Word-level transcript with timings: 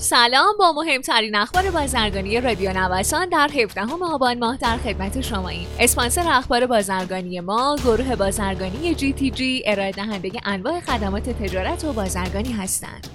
سلام 0.00 0.56
با 0.58 0.72
مهمترین 0.72 1.36
اخبار 1.36 1.70
بازرگانی 1.70 2.40
رادیو 2.40 2.72
نوسان 2.72 3.28
در 3.28 3.50
17 3.54 3.82
آبان 4.02 4.38
ماه 4.38 4.56
در 4.56 4.76
خدمت 4.76 5.20
شما 5.20 5.48
ایم 5.48 5.66
اسپانسر 5.78 6.24
اخبار 6.28 6.66
بازرگانی 6.66 7.40
ما 7.40 7.76
گروه 7.84 8.16
بازرگانی 8.16 8.94
جی 8.94 9.12
تی 9.12 9.30
جی 9.30 9.62
ارائه 9.66 9.92
دهنده 9.92 10.30
انواع 10.44 10.80
خدمات 10.80 11.30
تجارت 11.30 11.84
و 11.84 11.92
بازرگانی 11.92 12.52
هستند. 12.52 13.06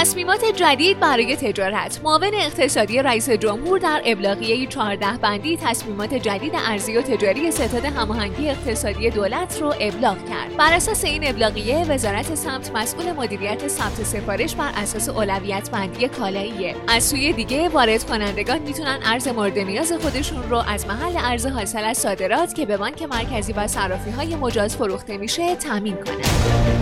تصمیمات 0.00 0.44
جدید 0.44 1.00
برای 1.00 1.36
تجارت 1.36 2.00
معاون 2.04 2.34
اقتصادی 2.34 3.02
رئیس 3.02 3.30
جمهور 3.30 3.78
در 3.78 4.02
ابلاغیه 4.04 4.66
14 4.66 5.06
بندی 5.22 5.56
تصمیمات 5.56 6.14
جدید 6.14 6.52
ارزی 6.54 6.96
و 6.96 7.02
تجاری 7.02 7.50
ستاد 7.50 7.84
هماهنگی 7.84 8.50
اقتصادی 8.50 9.10
دولت 9.10 9.60
رو 9.60 9.74
ابلاغ 9.80 10.16
کرد. 10.28 10.56
بر 10.56 10.72
اساس 10.72 11.04
این 11.04 11.28
ابلاغیه 11.28 11.84
وزارت 11.88 12.34
سمت 12.34 12.70
مسئول 12.74 13.12
مدیریت 13.12 13.68
ثبت 13.68 14.02
سفارش 14.02 14.54
بر 14.54 14.70
اساس 14.76 15.08
اولویت 15.08 15.70
بندی 15.70 16.08
کالاییه. 16.08 16.76
از 16.88 17.04
سوی 17.04 17.32
دیگه 17.32 17.68
وارد 17.68 18.04
کنندگان 18.04 18.58
می‌تونن 18.58 18.98
ارز 19.04 19.28
مورد 19.28 19.58
نیاز 19.58 19.92
خودشون 19.92 20.50
رو 20.50 20.62
از 20.68 20.86
محل 20.86 21.16
ارز 21.16 21.46
حاصل 21.46 21.84
از 21.84 21.98
صادرات 21.98 22.54
که 22.54 22.66
به 22.66 22.76
بانک 22.76 23.02
مرکزی 23.02 23.52
و 23.52 23.66
صرافی 23.66 24.10
های 24.10 24.34
مجاز 24.36 24.76
فروخته 24.76 25.16
میشه 25.16 25.56
تامین 25.56 25.96
کنند 25.96 26.76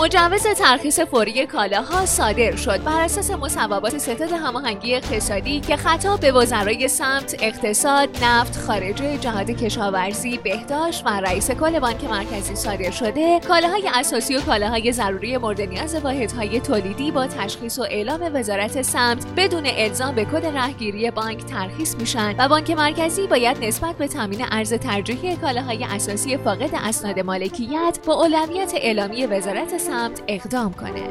مجوز 0.00 0.42
ترخیص 0.42 1.00
فوری 1.00 1.46
کالاها 1.46 2.06
صادر 2.06 2.56
شد. 2.56 2.84
بر 2.84 3.00
اساس 3.00 3.30
مصوبات 3.30 3.98
ستاد 3.98 4.32
هماهنگی 4.32 4.94
اقتصادی 4.94 5.60
که 5.60 5.76
خطاب 5.76 6.20
به 6.20 6.32
وزرای 6.32 6.88
سمت، 6.88 7.36
اقتصاد، 7.40 8.08
نفت، 8.24 8.58
خارجه، 8.58 9.18
جهاد 9.18 9.50
کشاورزی، 9.50 10.38
بهداشت 10.38 11.06
و 11.06 11.08
رئیس 11.08 11.50
کل 11.50 11.78
بانک 11.78 12.04
مرکزی 12.04 12.54
صادر 12.54 12.90
شده، 12.90 13.40
کالاهای 13.48 13.90
اساسی 13.94 14.36
و 14.36 14.40
کالاهای 14.40 14.92
ضروری 14.92 15.36
مورد 15.36 15.60
نیاز 15.60 15.94
واحدهای 15.94 16.60
تولیدی 16.60 17.10
با 17.10 17.26
تشخیص 17.26 17.78
و 17.78 17.82
اعلام 17.82 18.30
وزارت 18.34 18.82
سمت 18.82 19.26
بدون 19.36 19.66
الزام 19.66 20.14
به 20.14 20.24
کد 20.24 20.46
رهگیری 20.46 21.10
بانک 21.10 21.44
ترخیص 21.44 21.94
میشن 21.94 22.34
و 22.38 22.48
بانک 22.48 22.70
مرکزی 22.70 23.26
باید 23.26 23.64
نسبت 23.64 23.96
به 23.96 24.08
تامین 24.08 24.46
ارز 24.50 24.74
ترجیحی 24.74 25.36
کالاهای 25.36 25.84
اساسی 25.84 26.36
فاقد 26.36 26.74
اسناد 26.74 27.20
مالکیت 27.20 27.98
با 28.06 28.14
اولویت 28.14 28.72
اعلامی 28.74 29.26
وزارت 29.26 29.78
سمت 29.78 29.89
اقدام 30.28 30.72
کنه. 30.72 31.02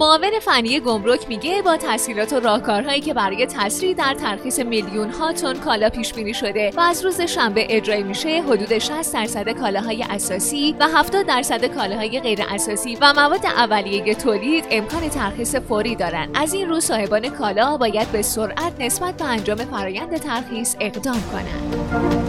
معاون 0.00 0.40
فنی 0.40 0.80
گمرک 0.80 1.28
میگه 1.28 1.62
با 1.62 1.76
تسهیلات 1.76 2.32
و 2.32 2.40
راهکارهایی 2.40 3.00
که 3.00 3.14
برای 3.14 3.46
تسریع 3.46 3.94
در 3.94 4.14
ترخیص 4.14 4.58
میلیون 4.58 5.10
ها 5.10 5.32
تن 5.32 5.54
کالا 5.54 5.90
پیش 5.90 6.14
بینی 6.14 6.34
شده 6.34 6.70
و 6.76 6.80
از 6.80 7.04
روز 7.04 7.20
شنبه 7.20 7.66
اجرای 7.76 8.02
میشه 8.02 8.42
حدود 8.42 8.78
60 8.78 9.14
درصد 9.14 9.48
کالاهای 9.48 10.02
اساسی 10.02 10.76
و 10.80 10.88
70 10.88 11.26
درصد 11.26 11.64
کالاهای 11.64 12.20
غیر 12.20 12.38
اساسی 12.50 12.98
و 13.00 13.12
مواد 13.12 13.46
اولیه 13.46 14.14
تولید 14.14 14.64
امکان 14.70 15.08
ترخیص 15.08 15.54
فوری 15.54 15.94
دارند 15.94 16.30
از 16.34 16.54
این 16.54 16.68
رو 16.68 16.80
صاحبان 16.80 17.28
کالا 17.28 17.76
باید 17.76 18.12
به 18.12 18.22
سرعت 18.22 18.72
نسبت 18.80 19.16
به 19.16 19.24
انجام 19.24 19.56
فرایند 19.56 20.16
ترخیص 20.16 20.76
اقدام 20.80 21.22
کنند 21.32 22.19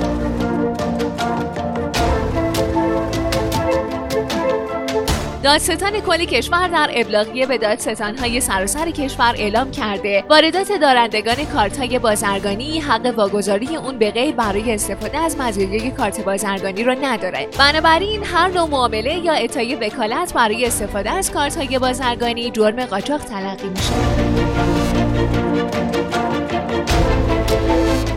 دادستان 5.44 6.00
کل 6.00 6.26
کشور 6.26 6.68
در 6.68 6.90
ابلاغیه 6.94 7.46
به 7.46 7.58
دادستانهای 7.58 8.42
سراسر 8.42 8.92
کشور 8.92 9.36
اعلام 9.38 9.72
کرده. 9.72 10.24
واردات 10.30 10.72
دارندگان 10.72 11.36
کارت 11.46 11.96
بازرگانی 11.96 12.80
حق 12.80 13.14
واگذاری 13.18 13.76
اون 13.76 13.98
به 13.98 14.12
غیر 14.12 14.36
برای 14.36 14.74
استفاده 14.74 15.18
از 15.18 15.38
مزایای 15.38 15.92
کارت 15.92 16.26
بازرگانی 16.26 16.84
را 16.84 16.94
نداره. 16.94 17.48
بنابراین 17.60 18.24
هر 18.24 18.48
نوع 18.48 18.70
معامله 18.70 19.18
یا 19.18 19.34
اعطای 19.34 19.76
وکالت 19.76 20.34
برای 20.34 20.66
استفاده 20.66 21.12
از 21.12 21.32
کارت 21.32 21.80
بازرگانی 21.80 22.52
جرم 22.52 22.86
قاچاق 22.86 23.22
تلقی 23.22 23.70
میشه. 23.70 23.94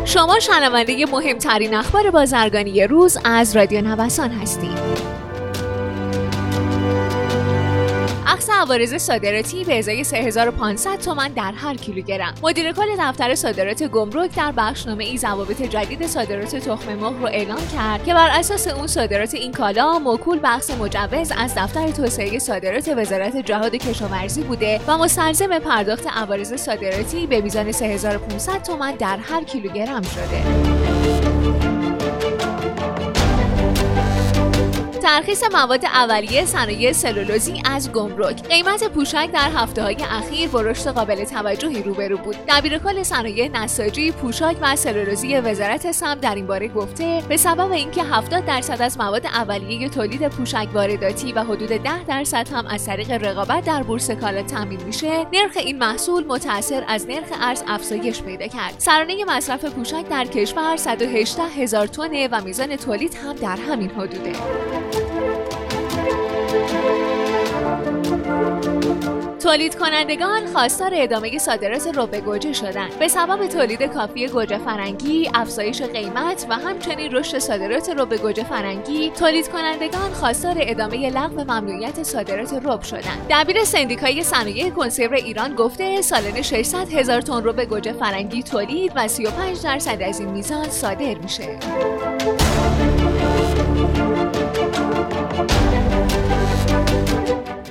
شما 0.05 0.41
شنونده 0.41 1.07
مهمترین 1.07 1.75
اخبار 1.75 2.11
بازرگانی 2.11 2.87
روز 2.87 3.19
از 3.25 3.57
رادیو 3.57 3.81
نوسان 3.81 4.31
هستید. 4.31 5.14
اخص 8.35 8.51
عوارض 8.51 8.95
صادراتی 8.95 9.65
به 9.65 9.79
ازای 9.79 10.05
3500 10.05 10.99
تومان 10.99 11.29
در 11.29 11.53
هر 11.53 11.75
کیلوگرم. 11.75 12.35
مدیر 12.43 12.73
کل 12.73 12.87
دفتر 12.99 13.35
صادرات 13.35 13.83
گمرک 13.83 14.35
در 14.37 14.53
بخشنامه 14.57 15.05
ای 15.05 15.19
ضوابط 15.19 15.63
جدید 15.63 16.07
صادرات 16.07 16.57
تخم 16.57 16.95
مرغ 16.95 17.21
رو 17.21 17.27
اعلام 17.27 17.69
کرد 17.75 18.05
که 18.05 18.15
بر 18.15 18.29
اساس 18.39 18.69
اون 18.69 18.87
صادرات 18.87 19.35
این 19.35 19.53
کالا 19.53 19.99
موکول 19.99 20.41
بخش 20.43 20.71
مجوز 20.71 21.33
از 21.37 21.55
دفتر 21.57 21.91
توسعه 21.91 22.39
صادرات 22.39 22.89
وزارت 22.97 23.37
جهاد 23.37 23.75
کشاورزی 23.75 24.43
بوده 24.43 24.81
و 24.87 24.99
مستلزم 24.99 25.59
پرداخت 25.59 26.07
عوارض 26.07 26.55
صادراتی 26.55 27.27
به 27.27 27.41
میزان 27.41 27.73
3500 27.73 28.63
تومان 28.63 28.95
در 28.95 29.17
هر 29.17 29.45
کیلوگرم 29.45 30.03
شده. 30.03 30.45
ترخیص 35.05 35.43
مواد 35.53 35.85
اولیه 35.85 36.45
صنایع 36.45 36.93
سلولوزی 36.93 37.63
از 37.65 37.93
گمرک. 37.93 38.43
قیمت 38.49 38.89
پوشک 38.89 39.31
در 39.33 39.51
هفته 39.57 39.83
های 39.83 39.97
اخیر 40.11 40.49
با 40.49 40.61
رشد 40.61 40.89
قابل 40.89 41.25
توجهی 41.25 41.83
روبرو 41.83 42.17
بود. 42.17 42.37
دبیرکل 42.49 43.03
صنایع 43.03 43.49
نساجی 43.49 44.13
پوشاک 44.13 44.57
و 44.63 44.77
سلولوزی 44.77 45.37
وزارت 45.37 45.93
سم 45.93 46.15
در 46.15 46.35
این 46.35 46.47
باره 46.47 46.69
گفته 46.69 47.23
به 47.29 47.37
سبب 47.37 47.73
اینکه 47.73 48.03
70 48.03 48.45
درصد 48.45 48.83
از 48.83 48.99
مواد 48.99 49.27
اولیه 49.27 49.89
تولید 49.89 50.29
پوشک 50.29 50.69
وارداتی 50.75 51.33
و 51.33 51.45
حدود 51.45 51.69
10 51.69 52.05
درصد 52.05 52.49
هم 52.49 52.67
از 52.67 52.87
طریق 52.87 53.11
رقابت 53.11 53.65
در 53.65 53.83
بورس 53.83 54.11
کالا 54.11 54.43
تامین 54.43 54.83
میشه 54.83 55.27
نرخ 55.33 55.57
این 55.57 55.79
محصول 55.79 56.25
متاثر 56.27 56.85
از 56.89 57.07
نرخ 57.07 57.29
ارز 57.41 57.63
افزایش 57.69 58.23
پیدا 58.23 58.47
کرد. 58.47 58.75
سرانه 58.79 59.25
مصرف 59.25 59.65
پوشک 59.65 60.09
در 60.09 60.25
کشور 60.25 60.77
118 60.77 61.43
هزار 61.43 61.87
تنه 61.87 62.29
و 62.33 62.41
میزان 62.45 62.77
تولید 62.77 63.15
هم 63.15 63.33
در 63.33 63.57
همین 63.57 63.91
حدوده. 63.91 64.33
تولید 69.45 69.75
کنندگان 69.75 70.47
خواستار 70.47 70.91
ادامه 70.95 71.39
صادرات 71.39 71.99
رب 71.99 72.17
گوجه 72.17 72.53
شدند 72.53 72.99
به 72.99 73.09
سبب 73.09 73.47
تولید 73.47 73.83
کافی 73.83 74.29
گوجه 74.29 74.59
فرنگی 74.59 75.31
افزایش 75.35 75.83
قیمت 75.83 76.47
و 76.51 76.55
همچنین 76.55 77.13
رشد 77.13 77.39
صادرات 77.39 77.91
رب 77.91 78.17
گوجه 78.17 78.45
فرنگی 78.45 79.11
تولید 79.11 79.49
کنندگان 79.49 80.13
خواستار 80.13 80.57
ادامه 80.61 81.11
لغو 81.11 81.45
ممنوعیت 81.45 82.03
صادرات 82.03 82.53
رب 82.65 82.83
شدند 82.83 83.27
دبیر 83.31 83.65
سندیکای 83.65 84.23
صنایع 84.23 84.71
کنسرو 84.71 85.15
ایران 85.15 85.55
گفته 85.55 86.03
سالانه 86.03 86.43
600 86.43 86.93
هزار 86.93 87.21
تن 87.21 87.45
رب 87.45 87.65
گوجه 87.65 87.93
فرنگی 87.93 88.43
تولید 88.43 88.93
و 88.97 89.09
35 89.09 89.63
درصد 89.63 90.03
از 90.03 90.21
این 90.21 90.31
میزان 90.31 90.71
صادر 90.71 91.15
میشه. 91.19 91.59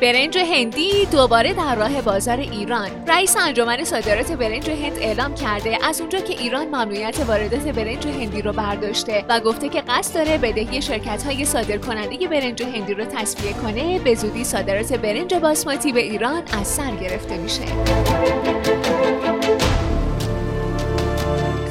برنج 0.03 0.37
هندی 0.37 1.05
دوباره 1.05 1.53
در 1.53 1.75
راه 1.75 2.01
بازار 2.01 2.37
ایران. 2.37 2.89
رئیس 3.07 3.37
انجمن 3.37 3.83
صادرات 3.83 4.31
برنج 4.31 4.69
هند 4.69 4.97
اعلام 4.97 5.35
کرده 5.35 5.85
از 5.85 6.01
اونجا 6.01 6.19
که 6.19 6.41
ایران 6.41 6.67
ممنوعیت 6.67 7.19
واردات 7.27 7.67
برنج 7.67 8.07
هندی 8.07 8.41
رو 8.41 8.53
برداشته 8.53 9.25
و 9.29 9.39
گفته 9.39 9.69
که 9.69 9.81
قصد 9.81 10.15
داره 10.15 10.37
بدهی 10.37 10.81
شرکت 10.81 11.23
های 11.23 11.45
صادر 11.45 11.77
کننده 11.77 12.27
برنج 12.27 12.63
هندی 12.63 12.93
رو 12.93 13.05
تصفیه 13.05 13.53
کنه 13.53 13.99
به 13.99 14.15
زودی 14.15 14.43
صادرات 14.43 14.93
برنج 14.93 15.33
باسماتی 15.33 15.91
به 15.91 16.01
ایران 16.01 16.43
از 16.61 16.67
سر 16.67 16.95
گرفته 16.95 17.37
میشه. 17.37 17.63